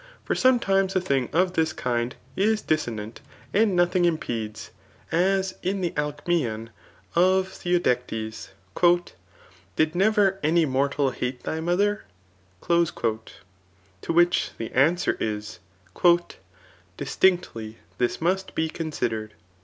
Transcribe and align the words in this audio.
For 0.25 0.33
sometimes 0.33 0.95
a 0.95 0.99
thing 0.99 1.29
of 1.31 1.53
this 1.53 1.73
kind 1.73 2.15
is 2.35 2.63
disso 2.63 2.91
nant, 2.91 3.21
and 3.53 3.75
nothing 3.75 4.05
impedes;' 4.05 4.71
as 5.37 5.53
in 5.61 5.81
the 5.81 5.91
Alcms&on 5.91 6.71
of 7.13 7.49
Theodectes. 7.49 8.49
<' 9.07 9.75
Did 9.75 9.93
never 9.93 10.39
anjr 10.43 10.65
nortai 10.65 11.13
hate 11.13 11.43
thy 11.43 11.59
mother 11.59 12.05
?* 11.59 12.05
To 12.67 13.23
which 14.07 14.49
the 14.57 14.71
answer 14.71 15.17
is, 15.19 15.59
Distinctly 16.97 17.77
this 17.99 18.19
must 18.19 18.55
be 18.55 18.69
considered.' 18.69 19.35